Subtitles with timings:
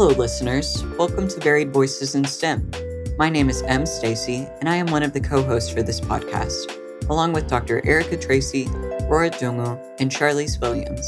[0.00, 0.82] Hello, listeners.
[0.96, 2.70] Welcome to Varied Voices in STEM.
[3.18, 3.84] My name is M.
[3.84, 6.74] Stacy, and I am one of the co hosts for this podcast,
[7.10, 7.86] along with Dr.
[7.86, 8.66] Erica Tracy,
[9.10, 11.04] Rora Dungu, and Charlize Williams.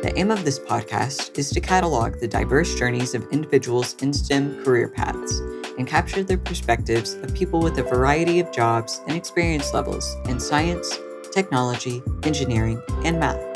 [0.00, 4.64] The aim of this podcast is to catalog the diverse journeys of individuals in STEM
[4.64, 5.38] career paths
[5.76, 10.40] and capture the perspectives of people with a variety of jobs and experience levels in
[10.40, 10.98] science,
[11.30, 13.49] technology, engineering, and math.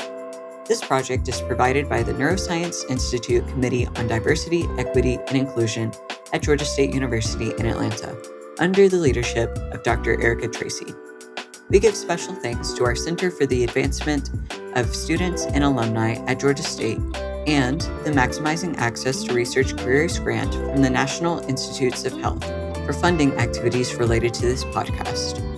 [0.67, 5.91] This project is provided by the Neuroscience Institute Committee on Diversity, Equity, and Inclusion
[6.33, 8.17] at Georgia State University in Atlanta,
[8.57, 10.19] under the leadership of Dr.
[10.19, 10.91] Erica Tracy.
[11.69, 14.31] We give special thanks to our Center for the Advancement
[14.75, 16.97] of Students and Alumni at Georgia State
[17.45, 22.43] and the Maximizing Access to Research Careers Grant from the National Institutes of Health
[22.87, 25.54] for funding activities related to this podcast.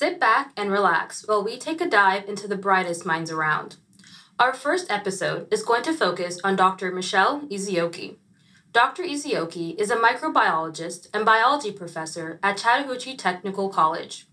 [0.00, 3.76] Sit back and relax while we take a dive into the brightest minds around.
[4.38, 6.90] Our first episode is going to focus on Dr.
[6.90, 8.16] Michelle Ezeoke.
[8.72, 9.02] Dr.
[9.02, 14.26] Ezeoke is a microbiologist and biology professor at Chattahoochee Technical College.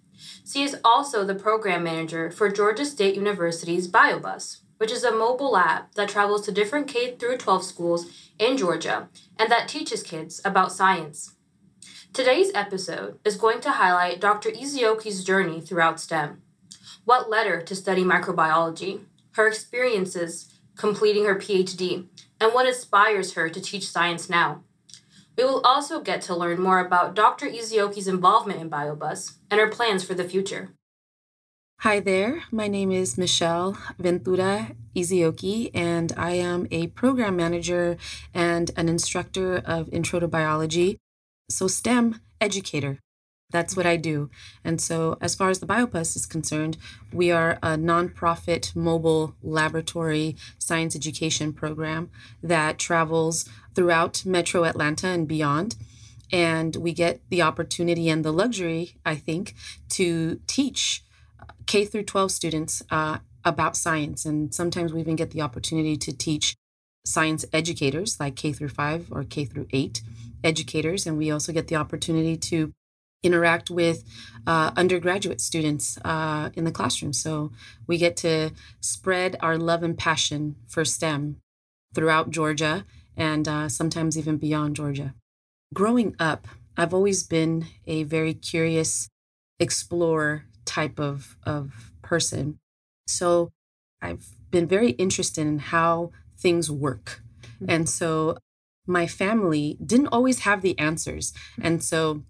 [0.49, 5.51] She is also the program manager for Georgia State University's BioBus, which is a mobile
[5.51, 8.05] lab that travels to different K 12 schools
[8.39, 11.33] in Georgia and that teaches kids about science.
[12.13, 14.49] Today's episode is going to highlight Dr.
[14.49, 16.41] Ezeoke's journey throughout STEM.
[17.05, 19.01] What led her to study microbiology,
[19.33, 22.05] her experiences completing her PhD,
[22.39, 24.63] and what inspires her to teach science now.
[25.37, 27.47] We will also get to learn more about Dr.
[27.47, 30.71] Ezeoke's involvement in BioBus and her plans for the future.
[31.81, 37.97] Hi there, my name is Michelle Ventura Ezeoke, and I am a program manager
[38.33, 40.97] and an instructor of Intro to Biology,
[41.49, 42.99] so STEM educator.
[43.49, 44.29] That's what I do.
[44.63, 46.77] And so, as far as the BioBus is concerned,
[47.13, 52.09] we are a nonprofit mobile laboratory science education program
[52.43, 55.77] that travels throughout metro Atlanta and beyond.
[56.29, 59.53] And we get the opportunity and the luxury, I think,
[59.89, 61.05] to teach
[61.67, 64.25] K through 12 students uh, about science.
[64.25, 66.57] And sometimes we even get the opportunity to teach
[67.05, 70.01] science educators like K through 5 or K through 8
[70.43, 71.05] educators.
[71.05, 72.73] And we also get the opportunity to
[73.23, 74.03] interact with
[74.45, 77.13] uh, undergraduate students uh, in the classroom.
[77.13, 77.51] So
[77.87, 81.37] we get to spread our love and passion for STEM
[81.93, 85.13] throughout Georgia and uh, sometimes even beyond Georgia.
[85.73, 89.09] Growing up, I've always been a very curious
[89.59, 92.59] explorer type of, of person.
[93.07, 93.51] So
[94.01, 97.21] I've been very interested in how things work.
[97.55, 97.65] Mm-hmm.
[97.69, 98.37] And so
[98.87, 101.33] my family didn't always have the answers.
[101.61, 102.23] And so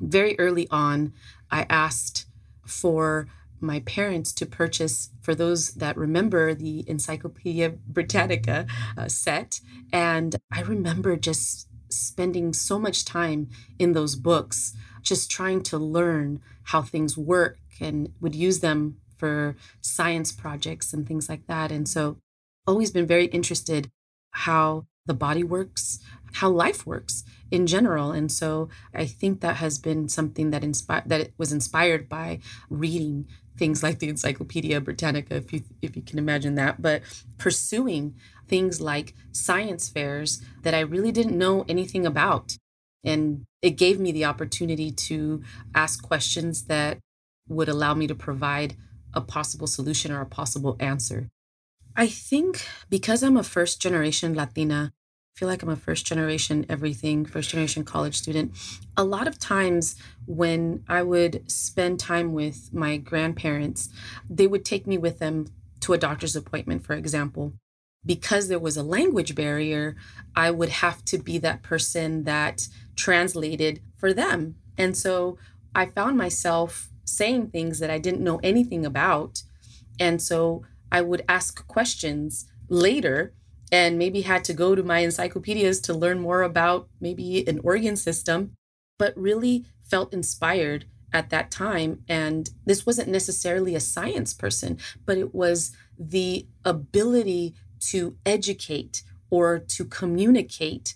[0.00, 1.12] very early on,
[1.50, 2.26] I asked
[2.66, 3.26] for
[3.60, 9.60] my parents to purchase, for those that remember, the Encyclopedia Britannica uh, set.
[9.92, 13.48] And I remember just spending so much time
[13.78, 19.56] in those books, just trying to learn how things work and would use them for
[19.80, 21.70] science projects and things like that.
[21.70, 22.16] And so,
[22.66, 23.90] always been very interested
[24.32, 25.98] how the body works,
[26.34, 28.12] how life works in general.
[28.12, 33.26] And so I think that has been something that inspired that was inspired by reading
[33.56, 37.02] things like the Encyclopedia Britannica, if you if you can imagine that, but
[37.38, 38.14] pursuing
[38.48, 42.56] things like science fairs that I really didn't know anything about.
[43.04, 45.42] And it gave me the opportunity to
[45.74, 46.98] ask questions that
[47.48, 48.76] would allow me to provide
[49.12, 51.28] a possible solution or a possible answer.
[52.00, 56.64] I think because I'm a first generation Latina, I feel like I'm a first generation
[56.66, 58.52] everything, first generation college student.
[58.96, 63.90] A lot of times when I would spend time with my grandparents,
[64.30, 65.48] they would take me with them
[65.80, 67.52] to a doctor's appointment, for example.
[68.06, 69.94] Because there was a language barrier,
[70.34, 72.66] I would have to be that person that
[72.96, 74.54] translated for them.
[74.78, 75.36] And so
[75.74, 79.42] I found myself saying things that I didn't know anything about.
[79.98, 83.34] And so I would ask questions later
[83.72, 87.96] and maybe had to go to my encyclopedias to learn more about maybe an organ
[87.96, 88.52] system,
[88.98, 92.02] but really felt inspired at that time.
[92.08, 99.58] And this wasn't necessarily a science person, but it was the ability to educate or
[99.58, 100.94] to communicate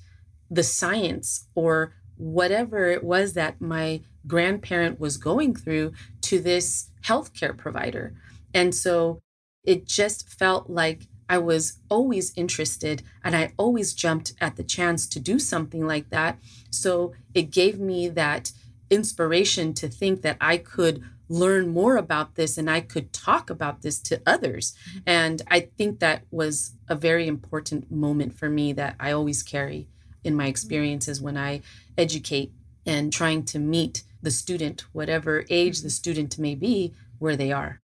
[0.50, 5.92] the science or whatever it was that my grandparent was going through
[6.22, 8.14] to this healthcare provider.
[8.52, 9.20] And so
[9.64, 15.06] it just felt like I was always interested and I always jumped at the chance
[15.08, 16.38] to do something like that.
[16.70, 18.52] So it gave me that
[18.90, 23.80] inspiration to think that I could learn more about this and I could talk about
[23.80, 24.74] this to others.
[25.06, 29.88] And I think that was a very important moment for me that I always carry
[30.22, 31.62] in my experiences when I
[31.96, 32.52] educate
[32.86, 37.80] and trying to meet the student, whatever age the student may be, where they are.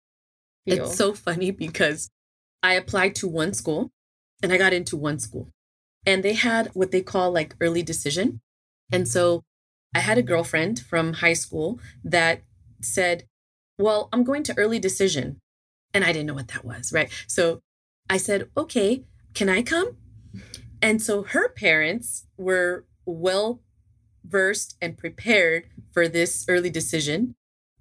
[0.66, 0.86] Feel.
[0.86, 2.10] It's so funny because
[2.62, 3.90] I applied to one school
[4.42, 5.48] and I got into one school.
[6.06, 8.40] And they had what they call like early decision.
[8.90, 9.44] And so
[9.94, 12.42] I had a girlfriend from high school that
[12.80, 13.24] said,
[13.78, 15.40] Well, I'm going to early decision.
[15.92, 17.10] And I didn't know what that was, right?
[17.26, 17.60] So
[18.08, 19.04] I said, Okay,
[19.34, 19.96] can I come?
[20.80, 23.60] And so her parents were well
[24.24, 27.34] versed and prepared for this early decision.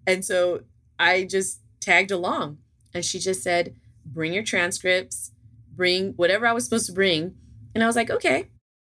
[0.05, 0.63] And so
[0.97, 2.57] I just tagged along.
[2.93, 3.75] And she just said,
[4.05, 5.31] Bring your transcripts,
[5.75, 7.35] bring whatever I was supposed to bring.
[7.73, 8.49] And I was like, Okay.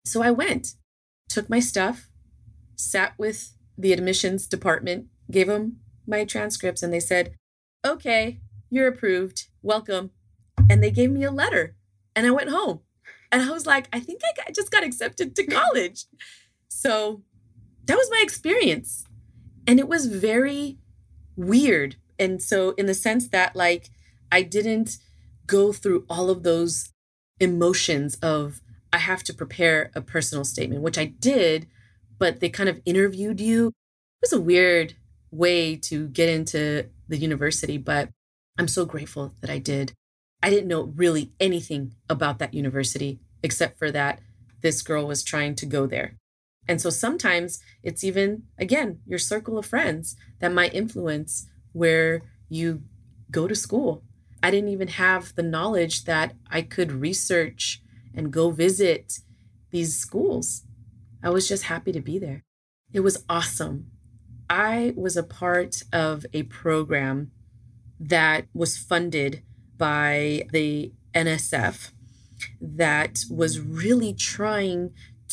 [0.05, 0.73] So I went,
[1.29, 2.09] took my stuff,
[2.75, 5.77] sat with the admissions department, gave them
[6.07, 7.35] my transcripts, and they said,
[7.85, 8.39] Okay,
[8.69, 9.47] you're approved.
[9.61, 10.11] Welcome.
[10.69, 11.75] And they gave me a letter.
[12.15, 12.81] And I went home.
[13.31, 16.05] And I was like, I think I got, just got accepted to college.
[16.67, 17.23] so
[17.85, 19.05] that was my experience.
[19.67, 20.77] And it was very
[21.35, 21.95] weird.
[22.19, 23.89] And so, in the sense that, like,
[24.31, 24.97] I didn't
[25.47, 26.89] go through all of those
[27.39, 28.61] emotions of,
[28.93, 31.67] I have to prepare a personal statement, which I did,
[32.17, 33.67] but they kind of interviewed you.
[33.67, 34.95] It was a weird
[35.31, 38.09] way to get into the university, but
[38.57, 39.93] I'm so grateful that I did.
[40.43, 44.19] I didn't know really anything about that university except for that
[44.61, 46.17] this girl was trying to go there.
[46.67, 52.83] And so sometimes it's even, again, your circle of friends that might influence where you
[53.29, 54.03] go to school.
[54.43, 57.81] I didn't even have the knowledge that I could research
[58.13, 59.19] and go visit
[59.69, 60.63] these schools.
[61.23, 62.43] I was just happy to be there.
[62.91, 63.91] It was awesome.
[64.49, 67.31] I was a part of a program
[67.99, 69.43] that was funded
[69.77, 71.91] by the NSF
[72.59, 74.91] that was really trying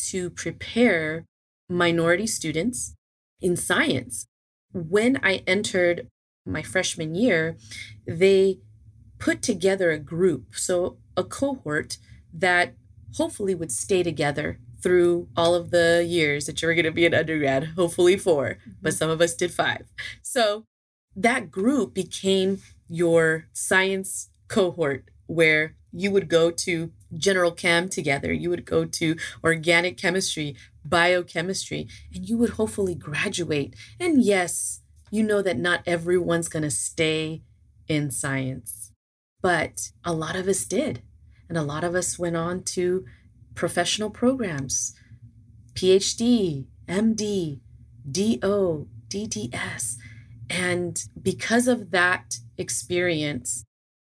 [0.09, 1.25] to prepare
[1.67, 2.95] minority students
[3.41, 4.27] in science.
[4.71, 6.07] When I entered
[6.49, 7.57] my freshman year,
[8.07, 8.59] they
[9.17, 11.97] put together a group, so a cohort
[12.33, 12.75] that
[13.15, 17.05] hopefully would stay together through all of the years that you were going to be
[17.05, 18.97] an undergrad, hopefully 4 but mm-hmm.
[18.97, 19.91] some of us did five.
[20.21, 20.65] So
[21.15, 28.49] that group became your science cohort where you would go to general chem together, you
[28.49, 30.55] would go to organic chemistry,
[30.85, 33.75] biochemistry, and you would hopefully graduate.
[33.99, 34.78] And yes,
[35.11, 37.43] you know that not everyone's going to stay
[37.87, 38.91] in science,
[39.41, 41.01] but a lot of us did.
[41.47, 43.05] And a lot of us went on to
[43.55, 44.95] professional programs,
[45.73, 47.59] PhD, MD,
[48.09, 49.95] DO, DDS.
[50.49, 53.63] And because of that experience,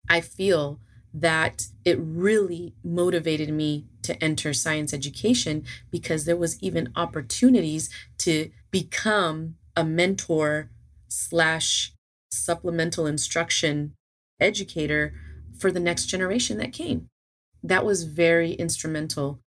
[0.10, 0.80] I feel
[1.14, 8.52] that it really motivated me to enter science education because there was even opportunities to
[8.70, 10.70] become a mentor
[11.16, 11.94] slash
[12.30, 13.96] supplemental instruction
[14.40, 15.14] educator
[15.58, 17.08] for the next generation that came.
[17.64, 19.40] That was very instrumental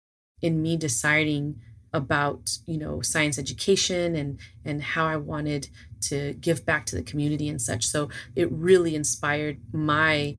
[0.41, 1.61] in me deciding
[1.93, 5.69] about you know science education and and how i wanted
[6.01, 7.87] to give back to the community and such.
[7.87, 10.37] So it really inspired my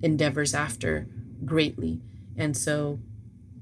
[0.00, 1.08] endeavors after
[1.44, 2.00] greatly.
[2.36, 3.00] And so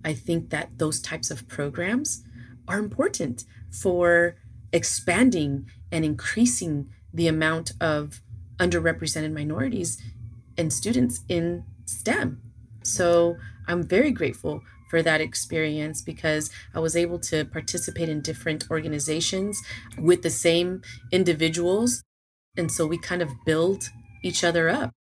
[0.05, 2.23] i think that those types of programs
[2.69, 4.37] are important for
[4.73, 8.23] expanding and increasing the amount of
[8.59, 10.01] underrepresented minorities
[10.57, 12.41] and students in stem
[12.87, 18.71] so I'm very grateful for that experience because I was able to participate in different
[18.71, 19.61] organizations
[19.99, 22.03] with the same individuals.
[22.57, 23.91] And so we kind of build
[24.23, 24.93] each other up.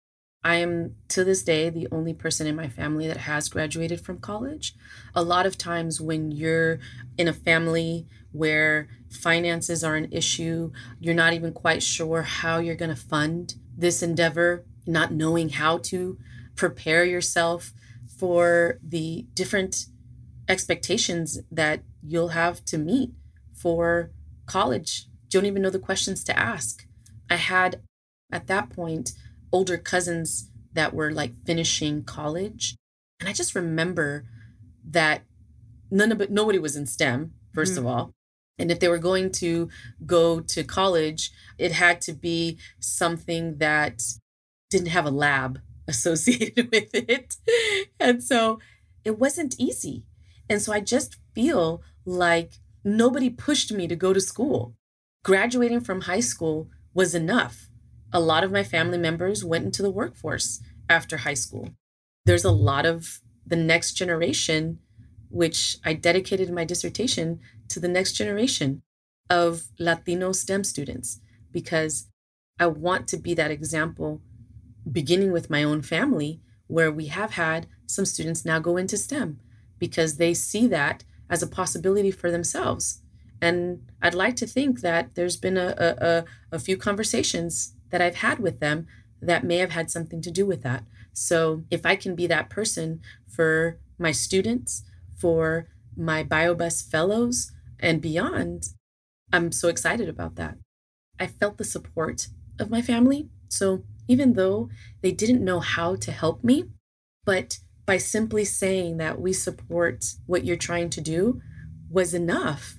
[0.46, 4.20] I am to this day the only person in my family that has graduated from
[4.20, 4.76] college.
[5.12, 6.78] A lot of times, when you're
[7.18, 12.76] in a family where finances are an issue, you're not even quite sure how you're
[12.76, 16.16] going to fund this endeavor, not knowing how to
[16.54, 17.72] prepare yourself
[18.16, 19.86] for the different
[20.48, 23.10] expectations that you'll have to meet
[23.52, 24.12] for
[24.46, 25.06] college.
[25.08, 26.86] You Don't even know the questions to ask.
[27.28, 27.82] I had
[28.30, 29.10] at that point
[29.56, 32.76] older cousins that were like finishing college.
[33.18, 34.26] And I just remember
[34.90, 35.22] that
[35.90, 37.78] none of nobody was in STEM, 1st mm-hmm.
[37.78, 38.12] of all.
[38.58, 39.70] And if they were going to
[40.04, 44.02] go to college, it had to be something that
[44.68, 47.36] didn't have a lab associated with it.
[47.98, 48.58] And so
[49.06, 50.04] it wasn't easy.
[50.50, 54.74] And so I just feel like nobody pushed me to go to school.
[55.24, 57.65] Graduating from high school was enough.
[58.12, 61.70] A lot of my family members went into the workforce after high school.
[62.24, 64.78] There's a lot of the next generation,
[65.30, 68.82] which I dedicated my dissertation to the next generation
[69.28, 71.20] of Latino STEM students
[71.52, 72.08] because
[72.58, 74.20] I want to be that example,
[74.90, 79.40] beginning with my own family, where we have had some students now go into STEM
[79.78, 83.02] because they see that as a possibility for themselves.
[83.40, 88.16] And I'd like to think that there's been a, a, a, few conversations that I've
[88.16, 88.86] had with them
[89.20, 90.84] that may have had something to do with that.
[91.12, 94.82] So if I can be that person for my students,
[95.16, 98.68] for my BioBus fellows, and beyond,
[99.32, 100.58] I'm so excited about that.
[101.18, 102.28] I felt the support
[102.58, 103.28] of my family.
[103.48, 104.68] So even though
[105.00, 106.64] they didn't know how to help me,
[107.24, 111.40] but by simply saying that we support what you're trying to do
[111.88, 112.78] was enough.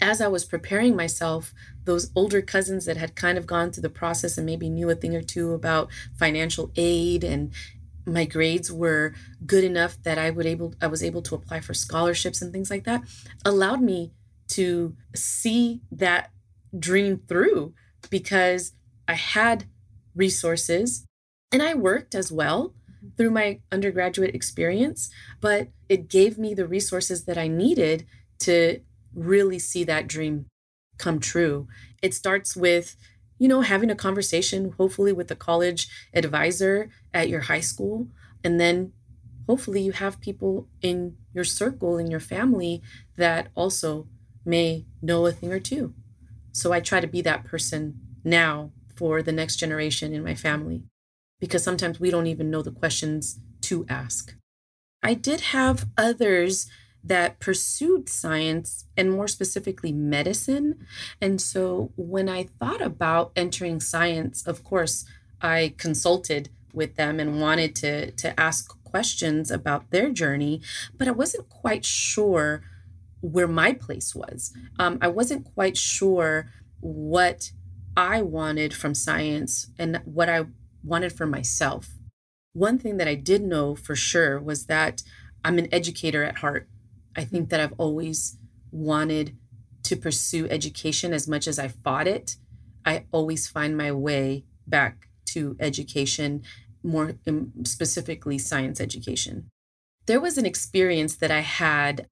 [0.00, 1.52] As I was preparing myself,
[1.86, 4.94] those older cousins that had kind of gone through the process and maybe knew a
[4.94, 5.88] thing or two about
[6.18, 7.52] financial aid and
[8.04, 9.14] my grades were
[9.44, 12.70] good enough that I would able I was able to apply for scholarships and things
[12.70, 13.02] like that
[13.44, 14.12] allowed me
[14.48, 16.30] to see that
[16.78, 17.74] dream through
[18.10, 18.72] because
[19.08, 19.64] I had
[20.14, 21.04] resources
[21.52, 22.74] and I worked as well
[23.16, 28.06] through my undergraduate experience, but it gave me the resources that I needed
[28.40, 28.80] to
[29.14, 30.46] really see that dream
[30.98, 31.66] come true.
[32.02, 32.96] It starts with,
[33.38, 38.08] you know, having a conversation, hopefully with a college advisor at your high school.
[38.42, 38.92] And then
[39.46, 42.82] hopefully you have people in your circle, in your family
[43.16, 44.08] that also
[44.44, 45.94] may know a thing or two.
[46.52, 50.84] So I try to be that person now for the next generation in my family
[51.38, 54.34] because sometimes we don't even know the questions to ask.
[55.02, 56.68] I did have others
[57.06, 60.86] that pursued science and more specifically medicine.
[61.20, 65.04] And so when I thought about entering science, of course,
[65.40, 70.60] I consulted with them and wanted to, to ask questions about their journey,
[70.96, 72.62] but I wasn't quite sure
[73.20, 74.52] where my place was.
[74.78, 77.52] Um, I wasn't quite sure what
[77.96, 80.46] I wanted from science and what I
[80.84, 81.94] wanted for myself.
[82.52, 85.02] One thing that I did know for sure was that
[85.44, 86.68] I'm an educator at heart.
[87.16, 88.38] I think that I've always
[88.70, 89.36] wanted
[89.84, 92.36] to pursue education as much as I fought it.
[92.84, 96.42] I always find my way back to education,
[96.82, 97.14] more
[97.64, 99.48] specifically science education.
[100.06, 102.08] There was an experience that I had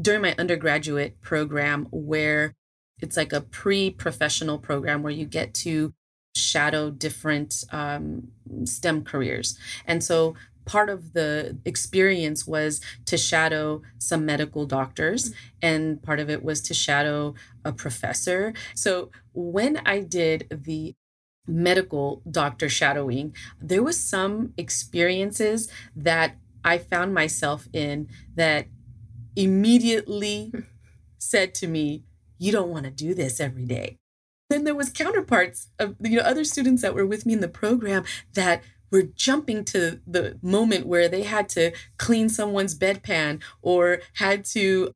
[0.00, 2.54] during my undergraduate program where
[3.00, 5.92] it's like a pre professional program where you get to
[6.34, 8.28] shadow different um,
[8.64, 9.58] STEM careers.
[9.86, 15.36] And so part of the experience was to shadow some medical doctors, mm-hmm.
[15.62, 18.52] and part of it was to shadow a professor.
[18.74, 20.94] So when I did the
[21.46, 28.66] medical doctor shadowing, there was some experiences that I found myself in that
[29.34, 30.52] immediately
[31.18, 32.04] said to me,
[32.38, 33.98] you don't want to do this every day.
[34.50, 37.48] Then there was counterparts of you know other students that were with me in the
[37.48, 38.04] program
[38.34, 44.44] that were jumping to the moment where they had to clean someone's bedpan or had
[44.44, 44.92] to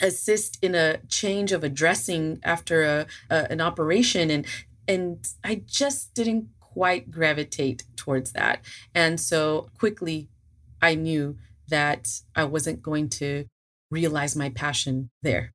[0.00, 4.46] assist in a change of a dressing after a, a, an operation and
[4.88, 8.64] and I just didn't quite gravitate towards that.
[8.94, 10.28] And so quickly
[10.80, 11.36] I knew
[11.68, 13.44] that I wasn't going to
[13.90, 15.52] realize my passion there.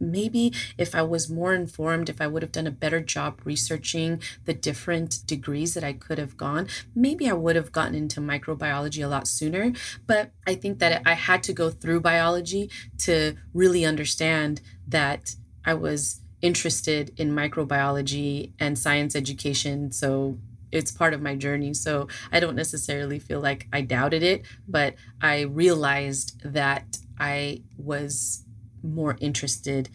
[0.00, 4.22] Maybe if I was more informed, if I would have done a better job researching
[4.46, 9.04] the different degrees that I could have gone, maybe I would have gotten into microbiology
[9.04, 9.72] a lot sooner.
[10.06, 15.74] But I think that I had to go through biology to really understand that I
[15.74, 19.92] was interested in microbiology and science education.
[19.92, 20.38] So
[20.72, 21.74] it's part of my journey.
[21.74, 28.44] So I don't necessarily feel like I doubted it, but I realized that I was
[28.82, 29.88] more interested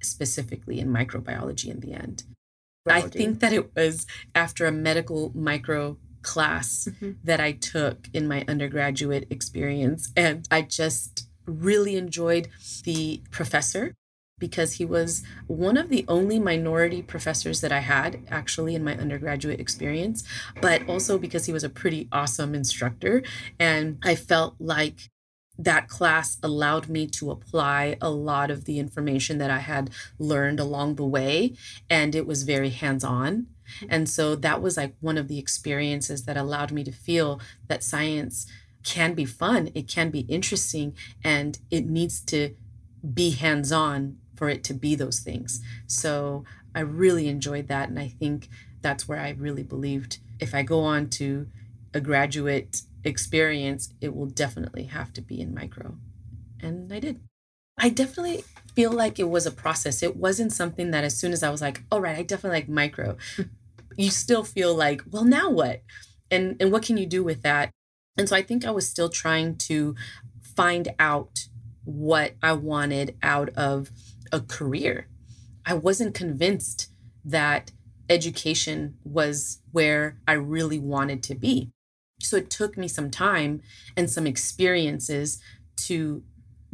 [0.00, 2.24] specifically in microbiology in the end.
[2.84, 3.06] Biology.
[3.06, 7.12] I think that it was after a medical micro class mm-hmm.
[7.24, 10.12] that I took in my undergraduate experience.
[10.16, 12.48] And I just really enjoyed
[12.84, 13.94] the professor
[14.38, 18.96] because he was one of the only minority professors that I had actually in my
[18.96, 20.24] undergraduate experience,
[20.60, 23.22] but also because he was a pretty awesome instructor.
[23.60, 25.11] And I felt like
[25.64, 30.60] that class allowed me to apply a lot of the information that I had learned
[30.60, 31.54] along the way,
[31.88, 33.46] and it was very hands on.
[33.76, 33.86] Mm-hmm.
[33.90, 37.82] And so that was like one of the experiences that allowed me to feel that
[37.82, 38.46] science
[38.82, 42.54] can be fun, it can be interesting, and it needs to
[43.14, 45.60] be hands on for it to be those things.
[45.86, 47.88] So I really enjoyed that.
[47.88, 48.48] And I think
[48.80, 51.46] that's where I really believed if I go on to
[51.94, 55.96] a graduate experience, it will definitely have to be in micro.
[56.60, 57.20] And I did.
[57.78, 58.44] I definitely
[58.74, 60.02] feel like it was a process.
[60.02, 62.68] It wasn't something that as soon as I was like, all right, I definitely like
[62.68, 63.16] micro,
[63.96, 65.82] you still feel like, well, now what?
[66.30, 67.70] And and what can you do with that?
[68.16, 69.94] And so I think I was still trying to
[70.54, 71.46] find out
[71.84, 73.90] what I wanted out of
[74.30, 75.08] a career.
[75.64, 76.90] I wasn't convinced
[77.24, 77.72] that
[78.08, 81.70] education was where I really wanted to be.
[82.22, 83.62] So it took me some time
[83.96, 85.40] and some experiences
[85.76, 86.22] to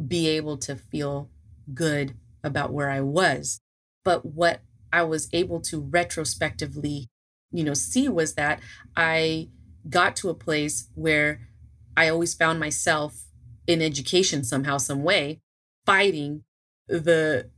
[0.05, 1.29] be able to feel
[1.73, 2.13] good
[2.43, 3.59] about where I was.
[4.03, 7.09] But what I was able to retrospectively,
[7.51, 8.59] you know, see was that
[8.95, 9.49] I
[9.89, 11.41] got to a place where
[11.95, 13.25] I always found myself
[13.67, 15.41] in education somehow, some way,
[15.85, 16.43] fighting
[16.87, 17.49] the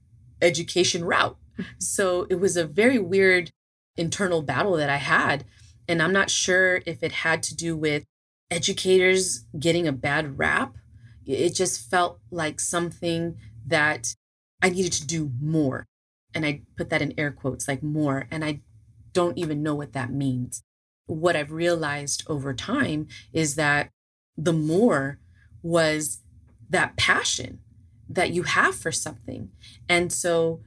[0.42, 1.38] education route.
[1.54, 1.72] Mm-hmm.
[1.80, 3.52] So it was a very weird
[3.96, 5.46] internal battle that I had.
[5.92, 8.06] And I'm not sure if it had to do with
[8.50, 10.78] educators getting a bad rap.
[11.26, 13.36] It just felt like something
[13.68, 14.16] that
[14.62, 15.86] I needed to do more.
[16.34, 18.26] And I put that in air quotes, like more.
[18.32, 18.62] And I
[19.12, 20.64] don't even know what that means.
[21.08, 23.90] What I've realized over time is that
[24.38, 25.20] the more
[25.62, 26.22] was
[26.70, 27.60] that passion
[28.08, 29.50] that you have for something.
[29.90, 30.62] And so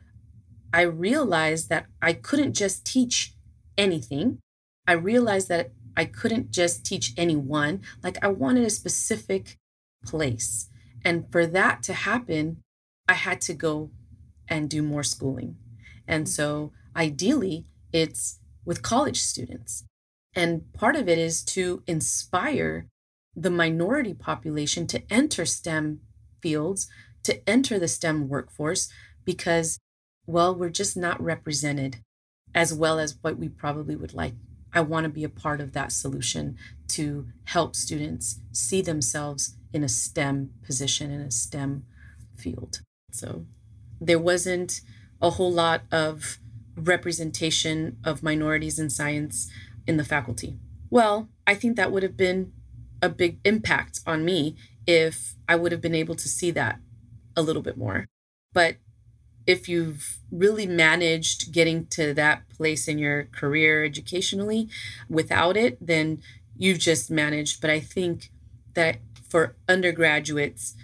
[0.71, 3.33] I realized that I couldn't just teach
[3.79, 4.41] anything.
[4.87, 7.83] I realized that I couldn't just teach anyone.
[8.03, 9.59] Like I wanted a specific
[10.05, 10.69] place.
[11.05, 12.63] And for that to happen,
[13.09, 13.91] I had to go
[14.49, 15.57] and do more schooling.
[16.07, 19.85] And so ideally, it's with college students.
[20.35, 22.89] And part of it is to inspire
[23.37, 26.01] the minority population to enter STEM
[26.41, 26.89] fields,
[27.23, 28.89] to enter the STEM workforce,
[29.25, 29.79] because,
[30.27, 31.99] well, we're just not represented
[32.55, 34.35] as well as what we probably would like.
[34.75, 36.59] I want to be a part of that solution
[36.89, 41.87] to help students see themselves in a STEM position, in a STEM
[42.37, 42.81] field.
[43.13, 43.47] So
[44.01, 44.81] there wasn't
[45.23, 46.39] a whole lot of
[46.77, 49.49] representation of minorities in science
[49.87, 50.59] in the faculty.
[50.91, 52.53] Well, I think that would have been
[53.01, 54.57] a big impact on me
[54.87, 56.81] if I would have been able to see that
[57.37, 58.07] a little bit more.
[58.53, 58.77] But
[59.47, 64.69] if you've really managed getting to that place in your career educationally
[65.09, 66.23] without it, then
[66.57, 67.61] you've just managed.
[67.61, 68.31] But I think
[68.75, 70.75] that for undergraduates,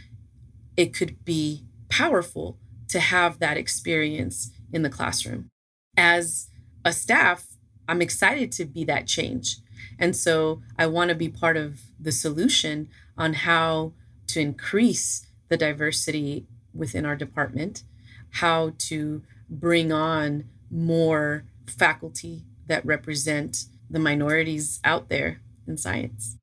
[0.77, 5.49] it could be powerful to have that experience in the classroom.
[5.97, 6.49] As
[6.85, 7.47] a staff,
[7.89, 9.57] I'm excited to be that change.
[9.99, 13.93] And so I want to be part of the solution on how
[14.29, 17.83] to increase the diversity within our department
[18.33, 26.37] how to bring on more faculty that represent the minorities out there in science.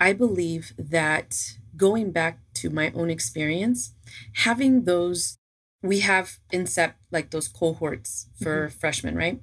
[0.00, 3.94] I believe that going back to my own experience,
[4.36, 5.38] having those,
[5.82, 8.78] we have in INSEP like those cohorts for mm-hmm.
[8.78, 9.40] freshmen, right?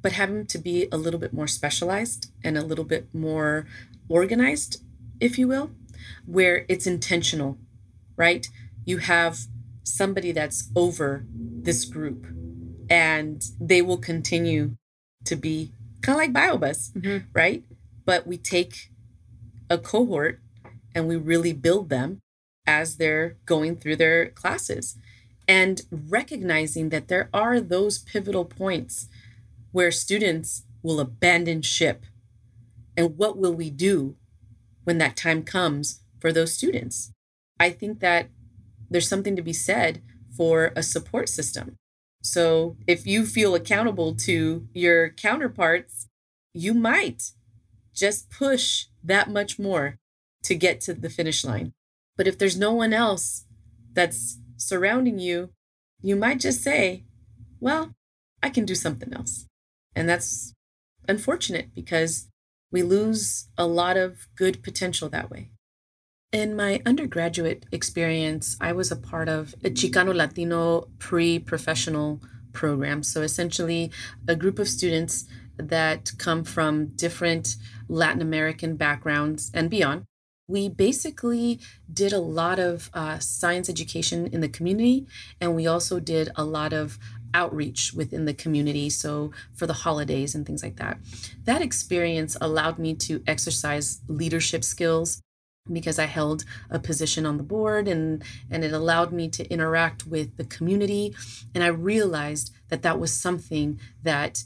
[0.00, 3.66] But having to be a little bit more specialized and a little bit more
[4.08, 4.82] organized,
[5.20, 5.70] if you will,
[6.24, 7.58] where it's intentional,
[8.16, 8.48] right?
[8.84, 9.46] You have
[9.88, 12.26] somebody that's over this group
[12.90, 14.76] and they will continue
[15.24, 15.72] to be
[16.02, 17.26] kind of like biobus mm-hmm.
[17.32, 17.64] right
[18.04, 18.90] but we take
[19.68, 20.40] a cohort
[20.94, 22.20] and we really build them
[22.66, 24.96] as they're going through their classes
[25.46, 29.08] and recognizing that there are those pivotal points
[29.72, 32.04] where students will abandon ship
[32.96, 34.16] and what will we do
[34.84, 37.12] when that time comes for those students
[37.58, 38.28] i think that
[38.90, 40.02] there's something to be said
[40.36, 41.76] for a support system.
[42.22, 46.08] So if you feel accountable to your counterparts,
[46.52, 47.32] you might
[47.94, 49.98] just push that much more
[50.44, 51.72] to get to the finish line.
[52.16, 53.44] But if there's no one else
[53.92, 55.50] that's surrounding you,
[56.00, 57.04] you might just say,
[57.60, 57.94] well,
[58.42, 59.46] I can do something else.
[59.94, 60.54] And that's
[61.08, 62.28] unfortunate because
[62.70, 65.50] we lose a lot of good potential that way.
[66.30, 72.20] In my undergraduate experience, I was a part of a Chicano Latino pre professional
[72.52, 73.02] program.
[73.02, 73.90] So essentially,
[74.26, 75.24] a group of students
[75.56, 77.56] that come from different
[77.88, 80.04] Latin American backgrounds and beyond.
[80.46, 81.60] We basically
[81.90, 85.06] did a lot of uh, science education in the community,
[85.40, 86.98] and we also did a lot of
[87.32, 88.90] outreach within the community.
[88.90, 90.98] So, for the holidays and things like that.
[91.44, 95.22] That experience allowed me to exercise leadership skills
[95.72, 100.06] because I held a position on the board and and it allowed me to interact
[100.06, 101.14] with the community
[101.54, 104.44] and I realized that that was something that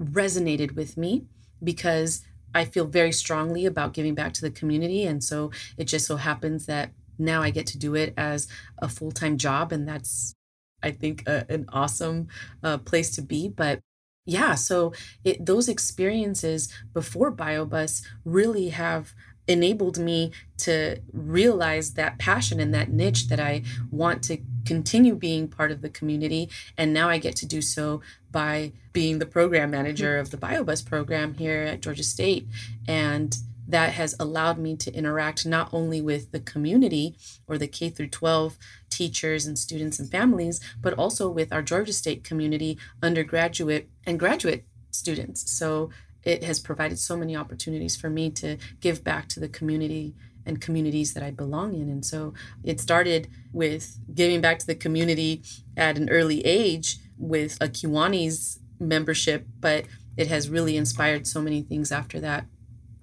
[0.00, 1.26] resonated with me
[1.62, 2.22] because
[2.54, 5.04] I feel very strongly about giving back to the community.
[5.04, 8.88] And so it just so happens that now I get to do it as a
[8.88, 9.72] full time job.
[9.72, 10.34] And that's,
[10.82, 12.28] I think, a, an awesome
[12.62, 13.48] uh, place to be.
[13.48, 13.80] But
[14.24, 14.92] yeah, so
[15.24, 19.14] it, those experiences before BioBus really have
[19.48, 25.48] enabled me to realize that passion and that niche that I want to continue being
[25.48, 26.50] part of the community.
[26.76, 30.84] And now I get to do so by being the program manager of the BioBus
[30.84, 32.46] program here at Georgia State.
[32.86, 37.90] And that has allowed me to interact not only with the community or the K
[37.90, 38.56] through 12
[38.90, 44.64] teachers and students and families, but also with our Georgia State community, undergraduate and graduate
[44.90, 45.50] students.
[45.50, 45.90] So
[46.24, 50.60] it has provided so many opportunities for me to give back to the community and
[50.60, 51.88] communities that I belong in.
[51.88, 52.32] And so
[52.64, 55.42] it started with giving back to the community
[55.76, 59.84] at an early age with a Kiwanis membership, but
[60.16, 62.46] it has really inspired so many things after that,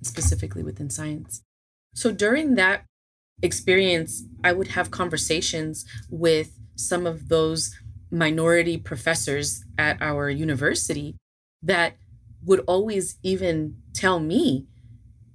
[0.02, 1.44] specifically within science.
[1.94, 2.84] So during that
[3.42, 7.78] experience, I would have conversations with some of those
[8.12, 11.16] minority professors at our university
[11.62, 11.96] that
[12.46, 14.68] would always even tell me,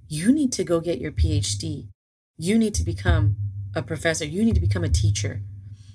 [0.07, 1.87] you need to go get your PhD.
[2.37, 3.35] You need to become
[3.75, 4.25] a professor.
[4.25, 5.41] You need to become a teacher.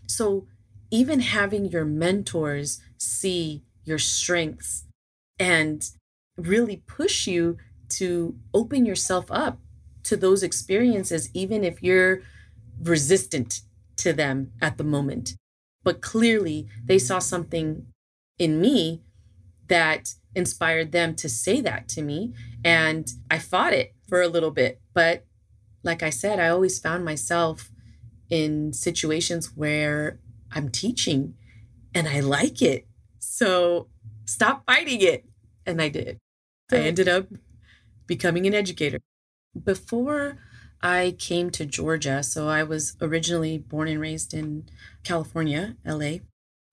[0.07, 0.47] So,
[0.91, 4.85] even having your mentors see your strengths
[5.39, 5.83] and
[6.37, 7.57] really push you
[7.89, 9.59] to open yourself up
[10.05, 12.23] to those experiences, even if you're
[12.81, 13.63] resistant
[13.97, 15.35] to them at the moment.
[15.83, 17.87] But clearly, they saw something
[18.39, 19.03] in me
[19.69, 22.35] that inspired them to say that to me.
[22.63, 24.81] And I fought it for a little bit.
[24.95, 25.25] But
[25.83, 27.71] like I said, I always found myself
[28.29, 30.21] in situations where
[30.53, 31.35] I'm teaching
[31.95, 32.87] and I like it.
[33.19, 33.89] So
[34.27, 35.25] stop fighting it.
[35.65, 36.19] And I did.
[36.71, 37.29] I ended up
[38.07, 38.99] becoming an educator.
[39.65, 40.39] Before
[40.83, 44.69] I came to Georgia, so I was originally born and raised in
[45.03, 46.19] California, LA,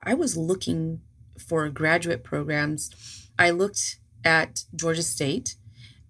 [0.04, 1.02] I was looking
[1.38, 5.56] for graduate programs I looked at Georgia State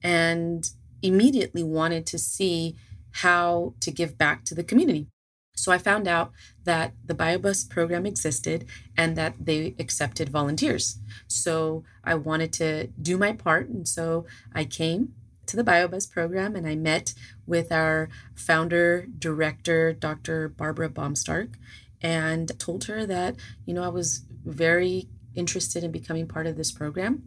[0.02, 0.70] and
[1.02, 2.76] immediately wanted to see
[3.12, 5.08] how to give back to the community.
[5.56, 6.32] So I found out
[6.64, 8.66] that the BioBus program existed
[8.98, 10.98] and that they accepted volunteers.
[11.28, 13.70] So I wanted to do my part.
[13.70, 15.14] And so I came
[15.46, 17.14] to the BioBus program and I met
[17.46, 20.50] with our founder, director, Dr.
[20.50, 21.54] Barbara Baumstark,
[22.02, 26.72] and told her that, you know, I was very interested in becoming part of this
[26.72, 27.24] program.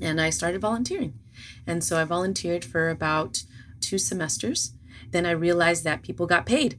[0.00, 1.14] And I started volunteering.
[1.66, 3.44] And so I volunteered for about
[3.80, 4.72] two semesters.
[5.10, 6.78] Then I realized that people got paid.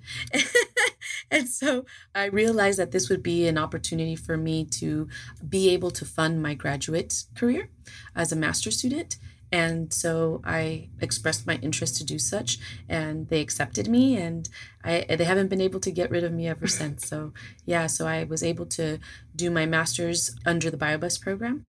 [1.31, 5.07] and so I realized that this would be an opportunity for me to
[5.47, 7.69] be able to fund my graduate career
[8.15, 9.17] as a master's student.
[9.55, 12.57] And so I expressed my interest to do such,
[12.89, 14.49] and they accepted me, and
[14.83, 17.07] I, they haven't been able to get rid of me ever since.
[17.07, 17.31] So,
[17.65, 18.99] yeah, so I was able to
[19.33, 21.63] do my master's under the BioBus program.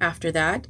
[0.00, 0.68] After that,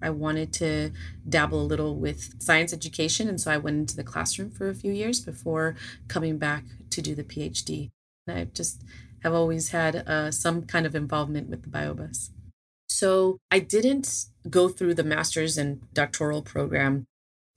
[0.00, 0.92] I wanted to
[1.28, 4.74] dabble a little with science education, and so I went into the classroom for a
[4.74, 5.74] few years before
[6.06, 7.90] coming back to do the PhD.
[8.28, 8.84] And I just
[9.24, 12.30] have always had uh, some kind of involvement with the BioBus.
[12.94, 17.06] So I didn't go through the master's and doctoral program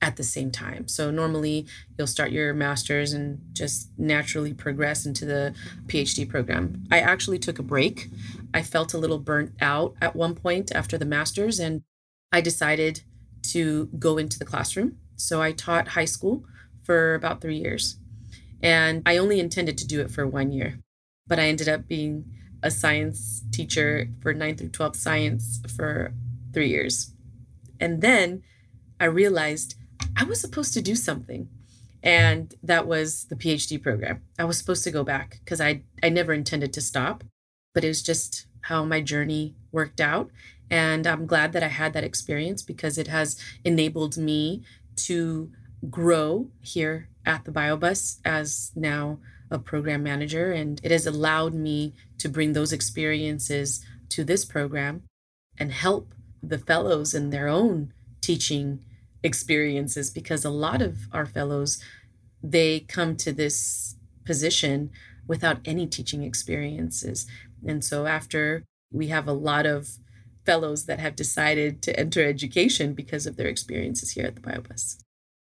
[0.00, 0.88] at the same time.
[0.88, 1.64] So normally
[1.96, 5.54] you'll start your master's and just naturally progress into the
[5.86, 6.82] PhD program.
[6.90, 8.08] I actually took a break.
[8.52, 11.82] I felt a little burnt out at one point after the master's and
[12.32, 13.02] I decided
[13.52, 14.96] to go into the classroom.
[15.14, 16.44] So I taught high school
[16.82, 17.96] for about 3 years.
[18.60, 20.80] And I only intended to do it for 1 year.
[21.28, 22.24] But I ended up being
[22.62, 26.12] a science teacher for 9 through 12 science for
[26.52, 27.12] three years.
[27.80, 28.42] And then
[29.00, 29.74] I realized
[30.16, 31.48] I was supposed to do something.
[32.02, 34.22] And that was the PhD program.
[34.38, 37.24] I was supposed to go back because I, I never intended to stop,
[37.74, 40.30] but it was just how my journey worked out.
[40.70, 44.62] And I'm glad that I had that experience because it has enabled me
[44.96, 45.50] to
[45.90, 49.18] grow here at the BioBus as now
[49.50, 55.02] a program manager, and it has allowed me to bring those experiences to this program
[55.58, 58.84] and help the fellows in their own teaching
[59.22, 61.82] experiences because a lot of our fellows
[62.42, 64.90] they come to this position
[65.26, 67.26] without any teaching experiences.
[67.66, 69.98] And so after we have a lot of
[70.46, 74.98] fellows that have decided to enter education because of their experiences here at the biobus.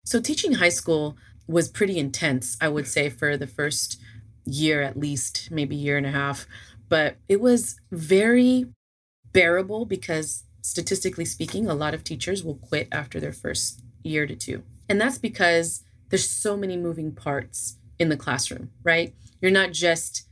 [0.05, 1.17] So teaching high school
[1.49, 4.01] was pretty intense, I would say, for the first
[4.45, 6.47] year at least, maybe year and a half.
[6.89, 8.67] But it was very
[9.33, 14.37] bearable because statistically speaking, a lot of teachers will quit after their first year to
[14.37, 14.63] two.
[14.89, 19.15] And that's because there's so many moving parts in the classroom, right?
[19.41, 20.27] You're not just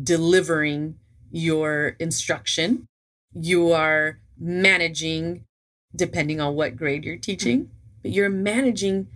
[0.00, 0.96] delivering
[1.30, 2.86] your instruction,
[3.32, 5.44] you are managing,
[5.94, 7.70] depending on what grade you're teaching,
[8.02, 9.08] but you're managing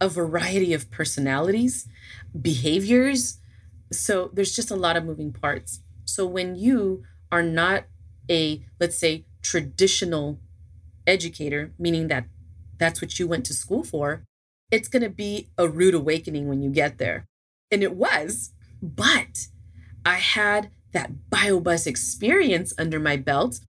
[0.00, 1.88] a variety of personalities,
[2.40, 3.38] behaviors.
[3.92, 5.80] So there's just a lot of moving parts.
[6.04, 7.84] So when you are not
[8.30, 10.38] a, let's say, traditional
[11.06, 12.26] educator, meaning that
[12.78, 14.24] that's what you went to school for,
[14.70, 17.26] it's going to be a rude awakening when you get there.
[17.70, 19.46] And it was, but
[20.04, 23.60] I had that BioBus experience under my belt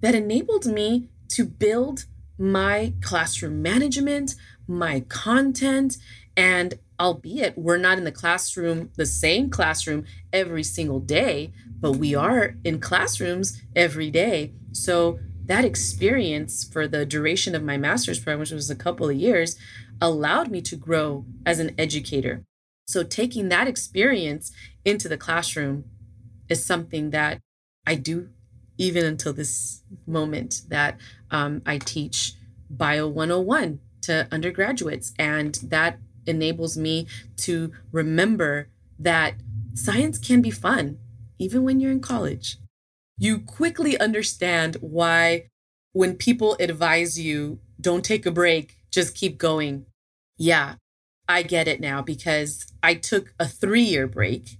[0.00, 2.06] that enabled me to build
[2.38, 4.34] my classroom management,
[4.66, 5.98] my content,
[6.36, 12.14] and albeit we're not in the classroom, the same classroom every single day, but we
[12.14, 14.52] are in classrooms every day.
[14.72, 19.16] So that experience for the duration of my master's program, which was a couple of
[19.16, 19.56] years,
[20.00, 22.44] allowed me to grow as an educator.
[22.86, 24.52] So taking that experience
[24.84, 25.84] into the classroom
[26.48, 27.40] is something that
[27.86, 28.28] I do
[28.78, 30.98] even until this moment that
[31.30, 32.34] um, I teach
[32.70, 35.12] Bio 101 to undergraduates.
[35.18, 37.06] And that enables me
[37.38, 39.34] to remember that
[39.74, 40.98] science can be fun,
[41.38, 42.58] even when you're in college.
[43.18, 45.48] You quickly understand why,
[45.92, 49.86] when people advise you, don't take a break, just keep going.
[50.36, 50.76] Yeah,
[51.28, 54.58] I get it now because I took a three year break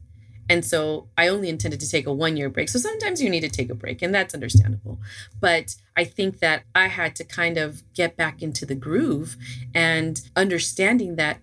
[0.49, 2.69] and so I only intended to take a one year break.
[2.69, 4.99] So sometimes you need to take a break, and that's understandable.
[5.41, 9.37] But I think that I had to kind of get back into the groove
[9.75, 11.41] and understanding that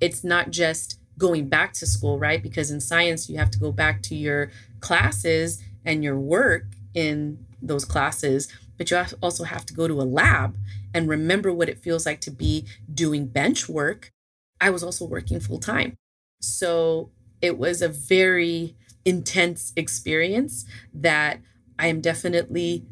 [0.00, 2.42] it's not just going back to school, right?
[2.42, 7.44] Because in science, you have to go back to your classes and your work in
[7.60, 10.56] those classes, but you also have to go to a lab
[10.94, 14.12] and remember what it feels like to be doing bench work.
[14.60, 15.96] I was also working full time.
[16.40, 17.10] So
[17.40, 21.40] it was a very intense experience that
[21.78, 22.84] I am definitely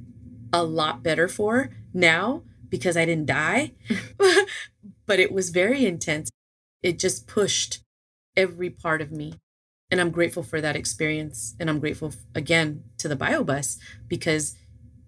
[0.53, 3.73] a lot better for now because I didn't die.
[5.07, 6.31] but it was very intense.
[6.83, 7.81] It just pushed
[8.37, 9.35] every part of me.
[9.91, 11.55] And I'm grateful for that experience.
[11.61, 13.79] And I'm grateful again to the BioBus
[14.09, 14.57] because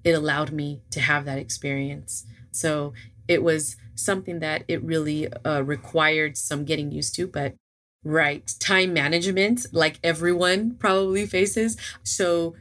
[0.04, 2.24] it allowed me to have that experience.
[2.50, 2.92] So
[3.26, 7.54] it was something that it really uh, required some getting used to, but
[8.04, 8.50] Right.
[8.60, 11.76] Time management, like everyone probably faces.
[12.02, 12.54] So,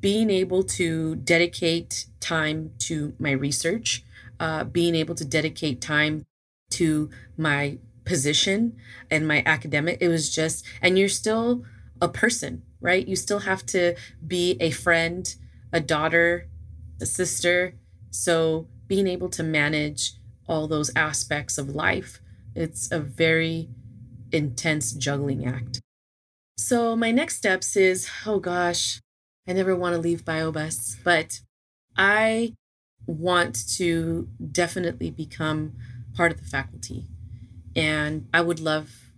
[0.00, 4.04] being able to dedicate time to my research,
[4.38, 6.26] uh, being able to dedicate time
[6.72, 8.76] to my position
[9.10, 11.64] and my academic, it was just, and you're still
[12.02, 13.08] a person, right?
[13.08, 15.34] You still have to be a friend,
[15.72, 16.48] a daughter,
[17.00, 17.74] a sister.
[18.10, 20.12] So, being able to manage
[20.46, 22.20] all those aspects of life,
[22.54, 23.70] it's a very
[24.32, 25.80] intense juggling act.
[26.56, 29.00] So my next steps is oh gosh,
[29.46, 31.40] I never want to leave BioBus, but
[31.96, 32.54] I
[33.06, 35.74] want to definitely become
[36.14, 37.06] part of the faculty.
[37.74, 39.12] And I would love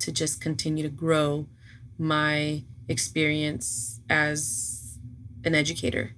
[0.00, 1.46] to just continue to grow
[1.98, 4.98] my experience as
[5.44, 6.14] an educator,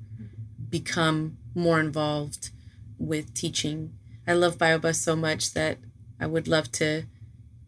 [0.68, 2.50] become more involved
[2.98, 3.92] with teaching.
[4.26, 5.78] I love BioBus so much that
[6.18, 7.04] I would love to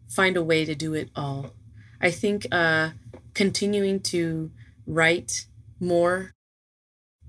[0.07, 1.51] find a way to do it all.
[1.99, 2.91] I think uh,
[3.33, 4.51] continuing to
[4.85, 5.47] write
[5.79, 6.33] more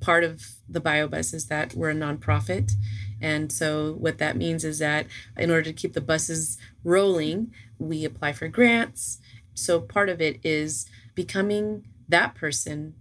[0.00, 2.72] part of the biobus is that we're a nonprofit.
[3.20, 8.04] And so, what that means is that in order to keep the buses rolling, we
[8.04, 9.18] apply for grants.
[9.54, 12.94] So, part of it is becoming that person,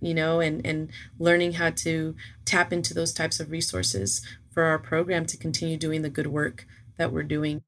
[0.00, 2.14] you know, and, and learning how to
[2.44, 6.66] tap into those types of resources for our program to continue doing the good work
[6.98, 7.62] that we're doing.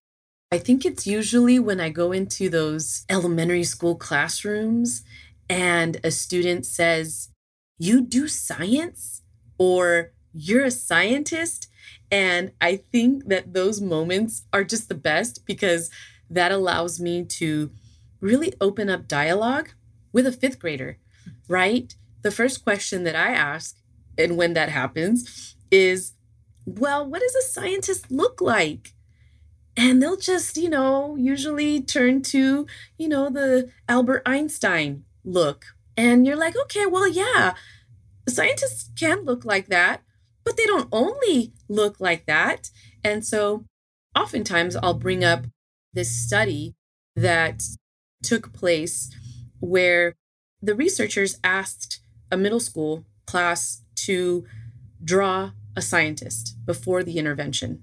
[0.53, 5.03] I think it's usually when I go into those elementary school classrooms
[5.49, 7.31] and a student says,
[7.79, 9.23] You do science?
[9.59, 11.69] Or you're a scientist?
[12.11, 15.91] And I think that those moments are just the best because
[16.31, 17.71] that allows me to
[18.21, 19.71] really open up dialogue
[20.13, 20.99] with a fifth grader,
[21.49, 21.95] right?
[22.23, 23.77] The first question that I ask,
[24.17, 26.13] and when that happens, is,
[26.65, 28.95] Well, what does a scientist look like?
[29.77, 32.67] And they'll just you know usually turn to
[32.99, 37.55] you know the albert einstein look and you're like okay well yeah
[38.29, 40.03] scientists can look like that
[40.45, 42.71] but they don't only look like that
[43.03, 43.65] and so
[44.17, 45.47] oftentimes i'll bring up
[45.93, 46.75] this study
[47.17, 47.63] that
[48.23, 49.15] took place
[49.61, 50.15] where
[50.61, 54.45] the researchers asked a middle school class to
[55.03, 57.83] draw a scientist before the intervention.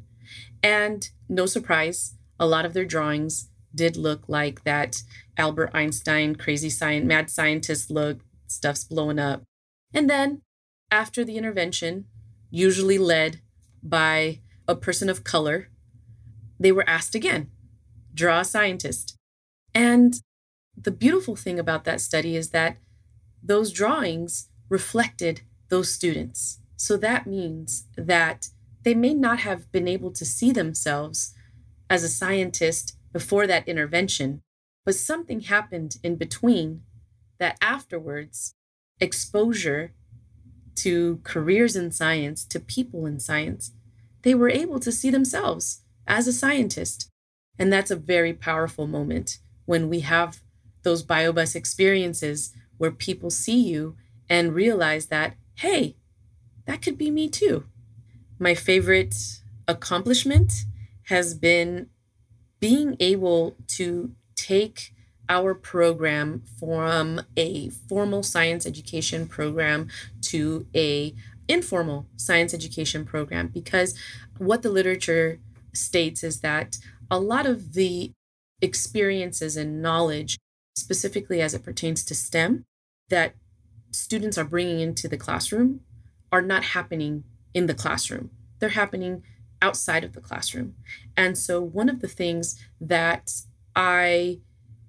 [0.63, 5.01] And no surprise, a lot of their drawings did look like that
[5.37, 9.43] Albert Einstein crazy science mad scientist look, stuff's blowing up.
[9.93, 10.41] And then
[10.89, 12.05] after the intervention,
[12.49, 13.41] usually led
[13.81, 15.69] by a person of color,
[16.59, 17.49] they were asked again,
[18.13, 19.17] draw a scientist.
[19.73, 20.15] And
[20.77, 22.77] the beautiful thing about that study is that
[23.41, 26.59] those drawings reflected those students.
[26.75, 28.47] So that means that
[28.83, 31.33] they may not have been able to see themselves
[31.89, 34.41] as a scientist before that intervention,
[34.85, 36.81] but something happened in between
[37.37, 38.55] that afterwards
[38.99, 39.93] exposure
[40.75, 43.71] to careers in science, to people in science,
[44.21, 47.09] they were able to see themselves as a scientist.
[47.59, 50.41] And that's a very powerful moment when we have
[50.83, 53.95] those biobus experiences where people see you
[54.29, 55.97] and realize that, hey,
[56.65, 57.65] that could be me too.
[58.41, 59.13] My favorite
[59.67, 60.51] accomplishment
[61.09, 61.89] has been
[62.59, 64.95] being able to take
[65.29, 69.89] our program from a formal science education program
[70.21, 71.13] to a
[71.47, 73.93] informal science education program because
[74.39, 75.39] what the literature
[75.71, 76.79] states is that
[77.11, 78.11] a lot of the
[78.59, 80.39] experiences and knowledge
[80.75, 82.65] specifically as it pertains to STEM
[83.09, 83.35] that
[83.91, 85.81] students are bringing into the classroom
[86.31, 87.23] are not happening
[87.53, 88.31] in the classroom.
[88.59, 89.23] They're happening
[89.61, 90.75] outside of the classroom.
[91.15, 93.31] And so, one of the things that
[93.75, 94.39] I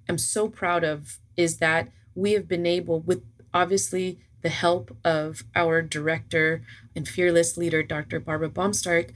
[0.09, 3.23] am so proud of is that we have been able, with
[3.53, 6.63] obviously the help of our director
[6.95, 8.19] and fearless leader, Dr.
[8.19, 9.11] Barbara Baumstark,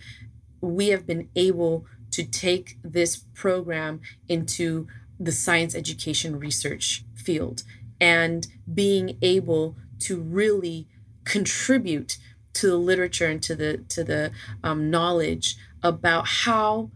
[0.61, 4.87] we have been able to take this program into
[5.19, 7.63] the science education research field
[7.99, 10.87] and being able to really
[11.25, 12.17] contribute
[12.57, 14.31] to the literature and to the to the
[14.63, 16.91] um, knowledge about how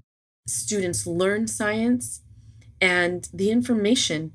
[0.48, 2.22] students learn science
[2.80, 4.34] and the information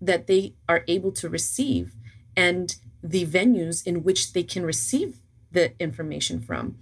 [0.00, 1.92] that they are able to receive
[2.36, 6.78] and the venues in which they can receive the information from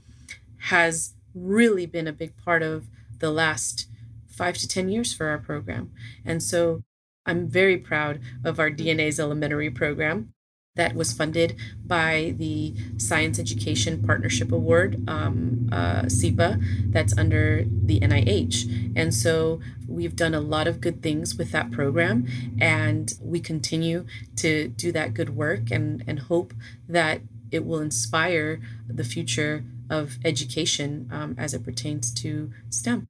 [0.70, 2.86] has really been a big part of
[3.18, 3.88] the last
[4.26, 5.90] five to 10 years for our program.
[6.24, 6.82] And so
[7.26, 10.32] I'm very proud of our DNA's elementary program
[10.78, 16.58] that was funded by the Science Education Partnership Award, um, uh, SEPA,
[16.90, 18.94] that's under the NIH.
[18.96, 22.26] And so we've done a lot of good things with that program,
[22.60, 26.54] and we continue to do that good work and, and hope
[26.88, 33.08] that it will inspire the future of education um, as it pertains to STEM.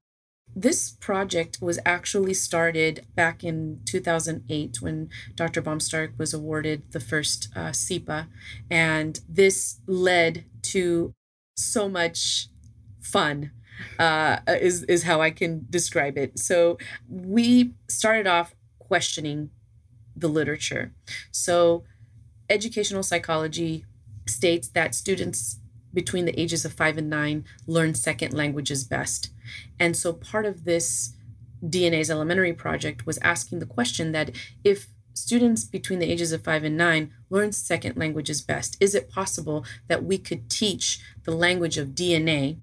[0.60, 5.62] This project was actually started back in 2008 when Dr.
[5.62, 8.26] Baumstark was awarded the first uh, SEPA.
[8.68, 11.14] And this led to
[11.56, 12.48] so much
[13.00, 13.52] fun,
[14.00, 16.40] uh, is, is how I can describe it.
[16.40, 16.76] So
[17.08, 19.50] we started off questioning
[20.16, 20.92] the literature.
[21.30, 21.84] So
[22.50, 23.84] educational psychology
[24.26, 25.60] states that students
[25.94, 29.30] between the ages of five and nine learn second languages best.
[29.78, 31.14] And so part of this
[31.64, 34.30] DNA's elementary project was asking the question that
[34.64, 39.11] if students between the ages of five and nine learn second languages best, is it
[39.11, 42.61] possible that we could teach the language of DNA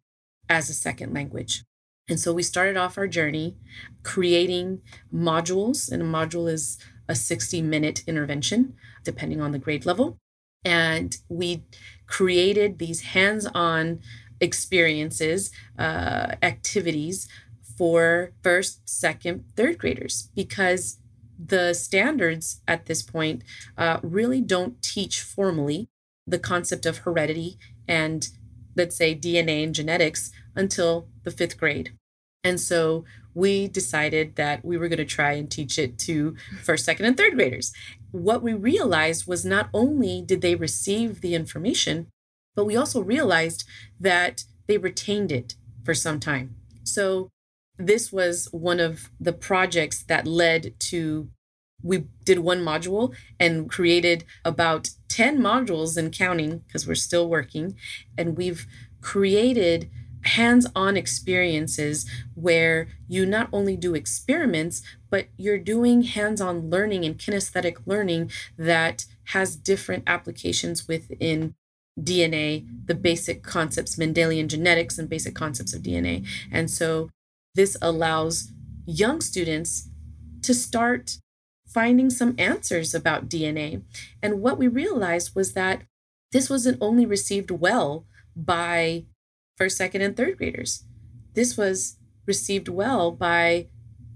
[0.50, 1.64] as a second language?
[2.08, 3.56] And so we started off our journey
[4.04, 4.82] creating
[5.14, 10.18] modules, and a module is a 60 minute intervention, depending on the grade level.
[10.64, 11.64] And we
[12.08, 14.00] created these hands on
[14.40, 17.28] experiences, uh, activities
[17.78, 20.98] for first, second, third graders because
[21.38, 23.44] the standards at this point
[23.78, 25.90] uh, really don't teach formally
[26.26, 28.30] the concept of heredity and,
[28.76, 31.94] let's say, DNA and genetics until the fifth grade.
[32.44, 36.86] And so we decided that we were going to try and teach it to first,
[36.86, 37.74] second, and third graders.
[38.12, 42.08] What we realized was not only did they receive the information,
[42.56, 43.66] but we also realized
[44.00, 46.56] that they retained it for some time.
[46.84, 47.30] So
[47.78, 51.30] this was one of the projects that led to
[51.84, 57.76] we did one module and created about 10 modules in counting because we're still working
[58.18, 58.66] and we've
[59.02, 59.90] created
[60.24, 64.82] hands-on experiences where you not only do experiments
[65.12, 71.54] but you're doing hands-on learning and kinesthetic learning that has different applications within
[72.00, 76.28] DNA, the basic concepts, Mendelian genetics, and basic concepts of DNA.
[76.52, 77.10] And so
[77.56, 78.52] this allows
[78.86, 79.90] young students
[80.42, 81.18] to start
[81.68, 83.82] finding some answers about DNA.
[84.22, 85.84] And what we realized was that
[86.32, 89.06] this wasn't only received well by
[89.58, 90.84] first, second, and third graders.
[91.34, 93.68] This was received well by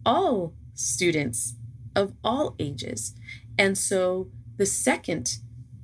[0.05, 1.55] all students
[1.95, 3.13] of all ages.
[3.57, 5.39] And so the second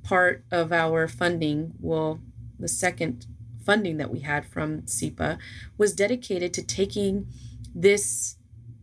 [0.06, 2.20] part of our funding, well,
[2.58, 3.26] the second
[3.64, 5.36] funding that we had from SEPA
[5.76, 7.26] was dedicated to taking
[7.74, 8.36] this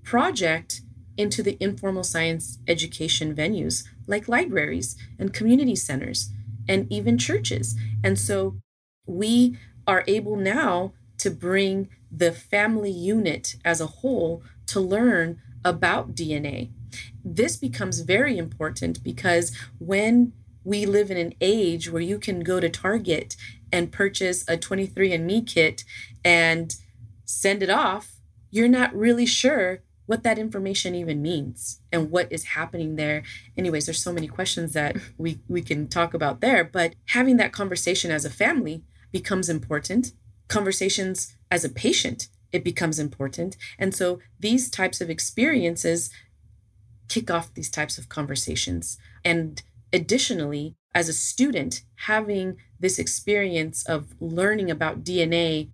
[0.04, 0.82] project
[1.16, 6.30] into the informal science education venues like libraries and community centers
[6.68, 7.78] and even churches.
[8.04, 8.58] And so
[9.08, 9.58] we
[9.88, 16.72] are able now to bring the family unit as a whole to learn about DNA.
[17.24, 20.34] This becomes very important because when
[20.64, 23.36] we live in an age where you can go to Target
[23.72, 25.84] and purchase a 23andMe kit
[26.24, 26.76] and
[27.26, 28.14] send it off,
[28.52, 33.24] you're not really sure what that information even means and what is happening there.
[33.58, 37.54] Anyways, there's so many questions that we, we can talk about there, but having that
[37.54, 40.12] conversation as a family becomes important.
[40.48, 43.58] Conversations as a patient, it becomes important.
[43.80, 46.10] And so these types of experiences
[47.08, 48.98] kick off these types of conversations.
[49.24, 49.62] And
[49.94, 55.70] additionally, as a student, having this experience of learning about DNA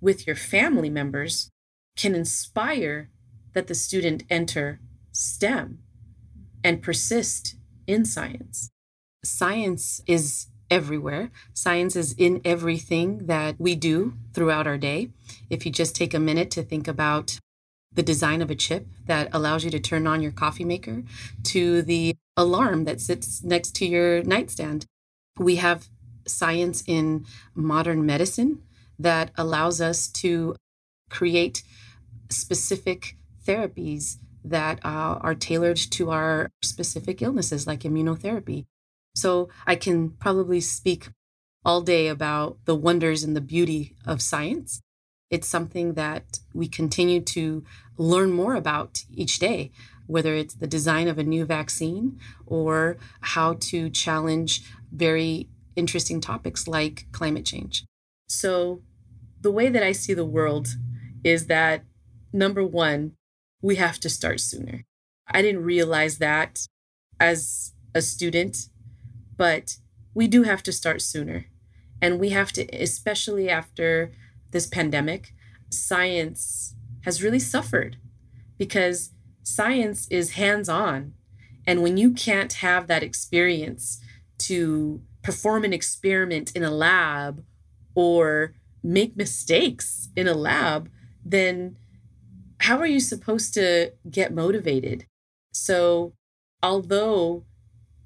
[0.00, 1.50] with your family members
[1.96, 3.10] can inspire
[3.52, 4.80] that the student enter
[5.12, 5.78] STEM
[6.62, 7.56] and persist
[7.86, 8.70] in science.
[9.24, 11.30] Science is everywhere.
[11.52, 15.10] Science is in everything that we do throughout our day.
[15.50, 17.38] If you just take a minute to think about
[17.94, 21.02] the design of a chip that allows you to turn on your coffee maker
[21.44, 24.86] to the alarm that sits next to your nightstand.
[25.38, 25.88] We have
[26.26, 28.62] science in modern medicine
[28.98, 30.56] that allows us to
[31.10, 31.62] create
[32.30, 33.16] specific
[33.46, 38.64] therapies that uh, are tailored to our specific illnesses, like immunotherapy.
[39.14, 41.08] So I can probably speak
[41.64, 44.80] all day about the wonders and the beauty of science.
[45.30, 47.64] It's something that we continue to
[47.96, 49.72] learn more about each day,
[50.06, 54.62] whether it's the design of a new vaccine or how to challenge
[54.92, 57.84] very interesting topics like climate change.
[58.28, 58.82] So,
[59.40, 60.68] the way that I see the world
[61.22, 61.84] is that
[62.32, 63.12] number one,
[63.60, 64.84] we have to start sooner.
[65.26, 66.66] I didn't realize that
[67.18, 68.68] as a student,
[69.36, 69.76] but
[70.14, 71.46] we do have to start sooner.
[72.00, 74.12] And we have to, especially after
[74.54, 75.34] this pandemic,
[75.68, 76.74] science
[77.04, 77.98] has really suffered
[78.56, 79.10] because
[79.42, 81.12] science is hands on.
[81.66, 84.00] And when you can't have that experience
[84.38, 87.44] to perform an experiment in a lab
[87.94, 90.88] or make mistakes in a lab,
[91.24, 91.76] then
[92.60, 95.06] how are you supposed to get motivated?
[95.52, 96.12] So,
[96.62, 97.44] although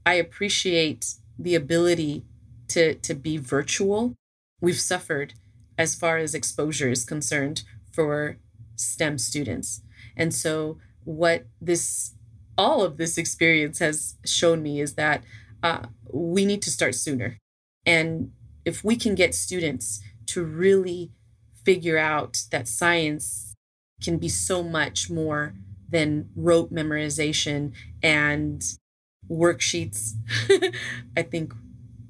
[0.06, 2.24] I appreciate the ability
[2.68, 4.14] to, to be virtual,
[4.60, 5.34] we've suffered
[5.78, 7.62] as far as exposure is concerned
[7.92, 8.36] for
[8.76, 9.80] STEM students.
[10.16, 12.14] And so, what this
[12.58, 15.22] all of this experience has shown me is that
[15.62, 17.38] uh, we need to start sooner.
[17.86, 18.32] And
[18.64, 21.12] if we can get students to really
[21.64, 23.54] figure out that science
[24.02, 25.54] can be so much more
[25.88, 27.72] than rote memorization
[28.02, 28.62] and
[29.30, 30.14] worksheets,
[31.16, 31.54] I think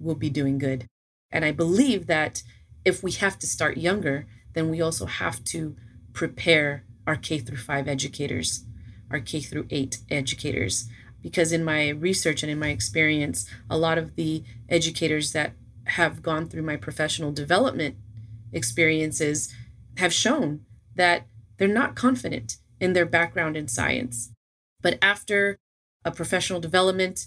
[0.00, 0.86] we'll be doing good.
[1.30, 2.42] And I believe that
[2.88, 5.76] if we have to start younger, then we also have to
[6.12, 8.64] prepare our K through 5 educators,
[9.10, 10.88] our K through 8 educators
[11.22, 15.52] because in my research and in my experience, a lot of the educators that
[15.84, 17.96] have gone through my professional development
[18.52, 19.54] experiences
[19.96, 20.60] have shown
[20.94, 21.26] that
[21.56, 24.30] they're not confident in their background in science.
[24.80, 25.58] But after
[26.04, 27.26] a professional development,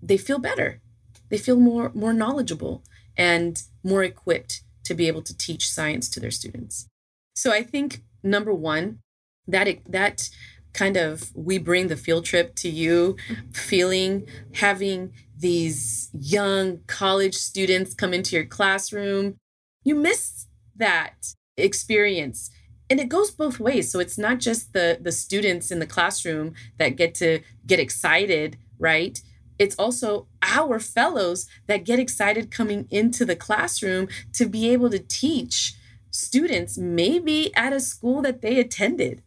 [0.00, 0.80] they feel better.
[1.28, 2.84] They feel more, more knowledgeable
[3.16, 6.88] and more equipped to be able to teach science to their students.
[7.34, 8.98] So I think number one,
[9.46, 10.28] that it, that
[10.72, 13.16] kind of we bring the field trip to you
[13.52, 19.36] feeling having these young college students come into your classroom
[19.84, 22.50] you miss that experience.
[22.88, 23.90] And it goes both ways.
[23.90, 28.58] So it's not just the the students in the classroom that get to get excited
[28.78, 29.20] right
[29.62, 34.98] it's also our fellows that get excited coming into the classroom to be able to
[34.98, 35.74] teach
[36.10, 39.22] students maybe at a school that they attended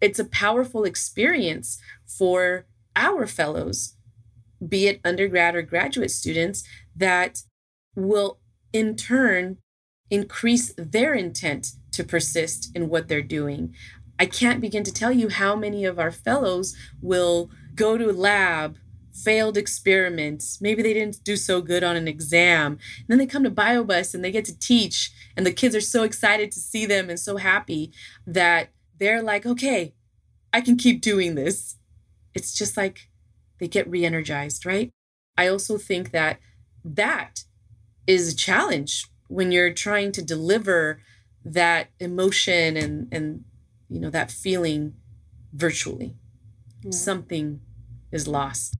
[0.00, 3.96] it's a powerful experience for our fellows
[4.66, 6.64] be it undergrad or graduate students
[6.94, 7.42] that
[7.94, 8.38] will
[8.72, 9.58] in turn
[10.10, 13.74] increase their intent to persist in what they're doing.
[14.18, 18.78] I can't begin to tell you how many of our fellows will go to lab
[19.24, 20.60] failed experiments.
[20.60, 22.72] Maybe they didn't do so good on an exam.
[22.72, 25.80] And then they come to BioBus and they get to teach, and the kids are
[25.80, 27.92] so excited to see them and so happy
[28.26, 29.94] that they're like, okay,
[30.52, 31.76] I can keep doing this.
[32.34, 33.10] It's just like
[33.58, 34.90] they get re energized, right?
[35.36, 36.40] I also think that
[36.84, 37.44] that
[38.06, 41.00] is a challenge when you're trying to deliver
[41.44, 43.44] that emotion and, and
[43.88, 44.94] you know, that feeling
[45.52, 46.16] virtually.
[46.82, 46.90] Yeah.
[46.90, 47.60] Something
[48.10, 48.76] is lost.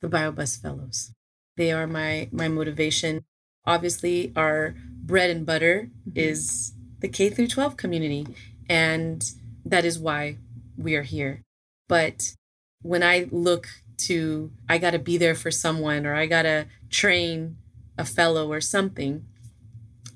[0.00, 1.12] The BioBus Fellows.
[1.56, 3.24] They are my my motivation.
[3.66, 6.18] Obviously, our bread and butter mm-hmm.
[6.18, 8.26] is the K through 12 community.
[8.68, 9.24] And
[9.64, 10.38] that is why
[10.76, 11.42] we are here.
[11.88, 12.34] But
[12.82, 13.68] when I look
[13.98, 17.56] to, I got to be there for someone or I got to train
[17.96, 19.24] a fellow or something,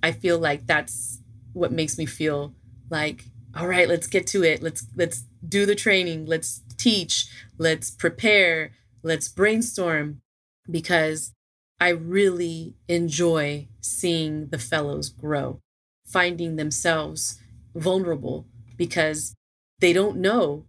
[0.02, 1.20] I feel like that's
[1.52, 2.54] what makes me feel
[2.90, 3.24] like,
[3.56, 4.62] all right, let's get to it.
[4.62, 6.26] Let's let's do the training.
[6.26, 7.26] Let's teach.
[7.58, 8.72] Let's prepare.
[9.02, 10.22] Let's brainstorm
[10.70, 11.34] because
[11.80, 15.60] I really enjoy seeing the fellows grow,
[16.06, 17.40] finding themselves
[17.74, 18.46] vulnerable
[18.76, 19.34] because
[19.80, 20.66] they don't know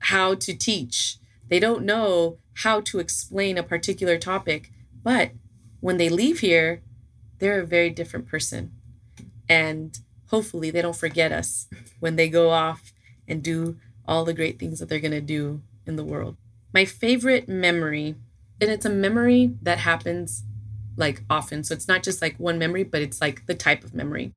[0.00, 1.18] how to teach.
[1.48, 4.72] They don't know how to explain a particular topic.
[5.04, 5.30] But
[5.80, 6.82] when they leave here,
[7.38, 8.72] they're a very different person.
[9.48, 9.96] And
[10.30, 11.68] hopefully they don't forget us
[12.00, 12.92] when they go off
[13.28, 13.76] and do
[14.08, 16.36] all the great things that they're going to do in the world.
[16.76, 18.16] My favorite memory,
[18.60, 20.44] and it's a memory that happens
[20.94, 21.64] like often.
[21.64, 24.34] So it's not just like one memory, but it's like the type of memory.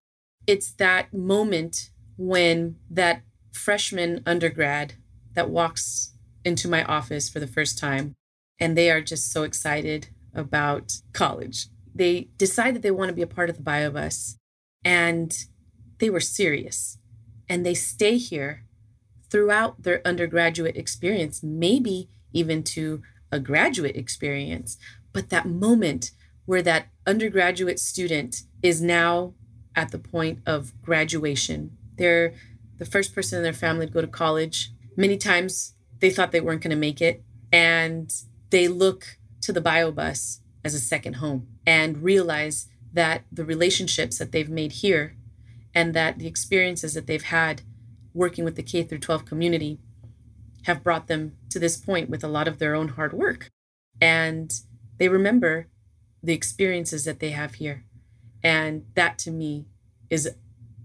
[0.48, 4.94] It's that moment when that freshman undergrad
[5.34, 6.14] that walks
[6.46, 8.16] into my office for the first time
[8.58, 11.66] and they are just so excited about college.
[11.94, 14.38] They decide that they want to be a part of the BioBus
[14.86, 15.38] and
[15.98, 17.00] they were serious
[17.50, 18.64] and they stay here
[19.30, 23.02] throughout their undergraduate experience, maybe even to
[23.32, 24.78] a graduate experience.
[25.14, 26.12] But that moment
[26.46, 29.34] where that undergraduate student is now
[29.76, 32.34] at the point of graduation, they're
[32.78, 34.72] the first person in their family to go to college.
[34.96, 37.24] Many times they thought they weren't going to make it.
[37.52, 38.12] And
[38.50, 44.32] they look to the BioBus as a second home and realize that the relationships that
[44.32, 45.16] they've made here
[45.74, 47.62] and that the experiences that they've had
[48.14, 49.80] working with the K through 12 community
[50.64, 53.50] have brought them to this point with a lot of their own hard work.
[54.02, 54.52] And
[54.98, 55.68] they remember
[56.22, 57.86] the experiences that they have here.
[58.44, 59.66] And that to me
[60.10, 60.30] is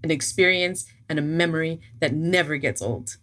[0.03, 3.17] an experience and a memory that never gets old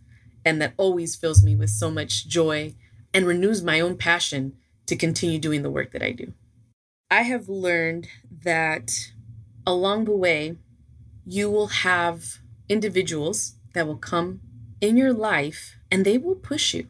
[0.44, 2.74] and that always fills me with so much joy
[3.14, 4.54] and renews my own passion
[4.88, 6.34] to continue doing the work that I do.
[7.10, 8.08] I have learned
[8.44, 8.92] that
[9.66, 10.58] along the way,
[11.26, 14.42] you will have individuals that will come
[14.82, 16.90] in your life and they will push you.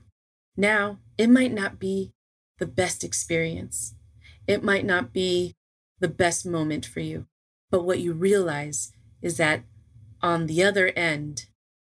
[0.57, 2.13] Now, it might not be
[2.57, 3.95] the best experience,
[4.47, 5.55] it might not be
[5.99, 7.27] the best moment for you,
[7.69, 9.63] but what you realize is that
[10.21, 11.45] on the other end,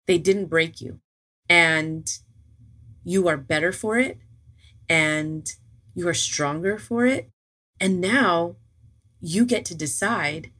[0.07, 0.99] they didn't break you
[1.47, 2.17] and
[3.03, 4.17] you are better for it
[4.87, 5.53] and
[5.93, 7.29] you are stronger for it.
[7.79, 8.55] And now
[9.21, 10.51] you get to decide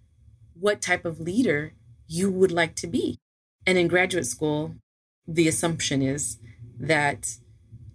[0.54, 1.74] what type of leader
[2.08, 3.18] you would like to be.
[3.66, 4.76] And in graduate school,
[5.34, 6.38] the assumption is
[6.80, 7.38] that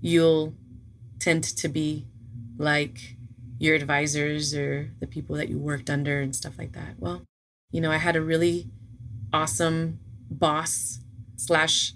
[0.00, 0.54] you'll
[1.18, 2.06] tend to be
[2.56, 3.16] like
[3.58, 6.94] your advisors or the people that you worked under and stuff like that.
[6.98, 7.22] Well,
[7.72, 8.68] you know, I had a really
[9.32, 9.98] awesome
[10.30, 11.00] boss
[11.36, 11.94] slash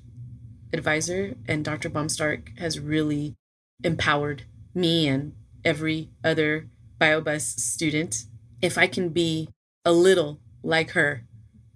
[0.73, 1.89] advisor, and Dr.
[1.89, 3.35] Baumstark has really
[3.85, 4.43] empowered
[4.75, 5.35] me and
[5.65, 6.69] every other
[7.01, 8.25] BioBus student.
[8.61, 9.51] If I can be
[9.85, 11.25] a little like her,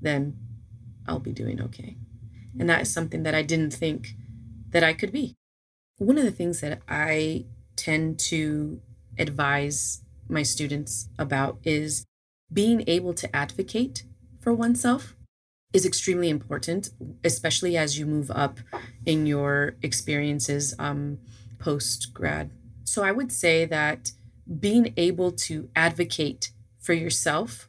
[0.00, 0.36] then
[1.06, 1.96] I'll be doing okay.
[2.58, 4.14] And that is something that I didn't think
[4.70, 5.36] that I could be.
[5.98, 7.46] One of the things that I
[7.76, 8.80] tend to
[9.18, 12.04] advise my students about is
[12.52, 14.04] being able to advocate
[14.40, 15.14] for oneself
[15.72, 16.90] is extremely important,
[17.24, 18.58] especially as you move up
[19.06, 21.18] in your experiences um,
[21.58, 22.50] post grad.
[22.84, 24.12] So I would say that
[24.60, 27.68] being able to advocate for yourself,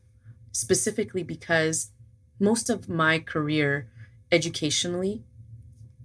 [0.52, 1.92] specifically because
[2.40, 3.88] most of my career,
[4.34, 5.24] educationally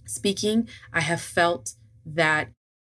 [0.07, 1.75] speaking, I have felt
[2.05, 2.51] that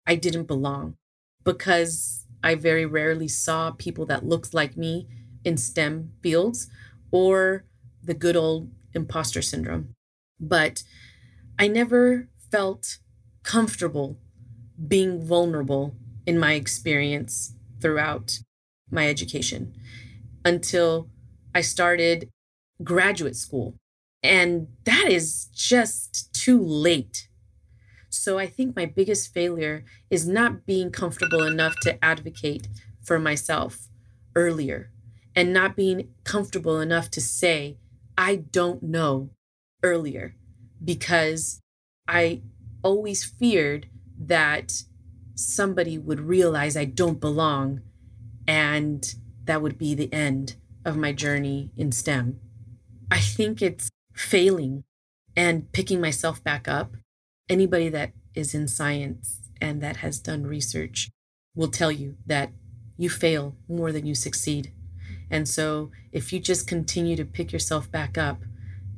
[0.07, 0.97] I didn't belong
[1.45, 5.09] because I very rarely saw people that looked like me
[5.45, 6.69] in STEM fields
[7.11, 7.65] or
[8.03, 9.95] the good old imposter syndrome.
[10.41, 10.83] But
[11.59, 12.99] I never felt
[13.43, 14.19] comfortable
[14.89, 15.95] being vulnerable
[16.27, 18.41] in my experience throughout
[18.91, 19.75] my education
[20.45, 21.09] until
[21.55, 22.31] I started
[22.83, 23.75] graduate school.
[24.25, 27.29] And that is just too late.
[28.09, 32.67] So I think my biggest failure is not being comfortable enough to advocate
[33.03, 33.89] for myself
[34.35, 34.91] earlier
[35.37, 37.77] and not being comfortable enough to say,
[38.17, 39.29] I don't know
[39.83, 40.37] earlier
[40.83, 41.61] because
[42.09, 42.41] I
[42.83, 44.85] always feared that
[45.35, 47.83] somebody would realize I don't belong
[48.47, 49.15] and
[49.45, 52.41] that would be the end of my journey in STEM.
[53.11, 54.85] I think it's failing
[55.37, 56.97] and picking myself back up.
[57.49, 61.11] Anybody that is in science and that has done research
[61.55, 62.51] will tell you that
[62.97, 64.73] you fail more than you succeed.
[65.31, 68.43] And so if you just continue to pick yourself back up,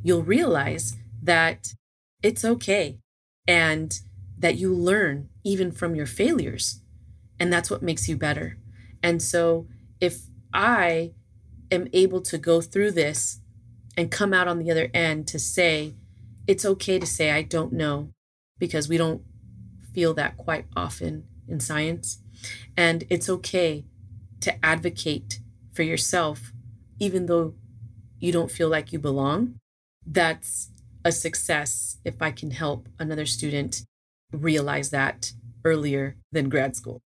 [0.03, 1.75] you'll realize that
[2.23, 2.99] it's okay
[3.47, 3.99] and
[4.39, 6.83] that you learn even from your failures.
[7.41, 8.59] And that's what makes you better.
[9.03, 9.67] And so
[10.01, 11.13] if I
[11.71, 13.41] am able to go through this
[13.97, 15.95] and come out on the other end to say,
[16.47, 18.11] it's okay to say, I don't know,
[18.59, 19.23] because we don't
[19.93, 22.19] feel that quite often in science.
[22.77, 23.85] And it's okay
[24.41, 25.41] to advocate
[25.73, 26.53] for yourself,
[26.99, 27.55] even though
[28.19, 29.59] you don't feel like you belong.
[30.07, 30.71] That's
[31.05, 33.83] a success if I can help another student
[34.33, 35.33] realize that
[35.65, 37.01] earlier than grad school.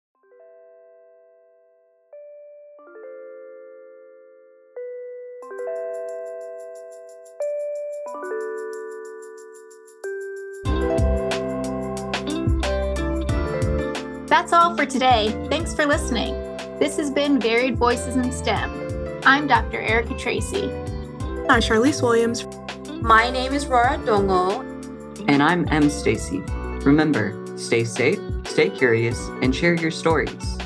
[14.38, 15.32] That's all for today.
[15.50, 16.36] Thanks for listening.
[16.78, 19.20] This has been Varied Voices in STEM.
[19.24, 19.82] I'm Dr.
[19.82, 20.66] Erica Tracy.
[21.50, 22.46] I'm Charlize Williams.
[23.02, 24.62] My name is Rora Dongo.
[25.28, 25.90] And I'm M.
[25.90, 26.42] Stacy.
[26.86, 30.60] Remember, stay safe, stay curious, and share your stories.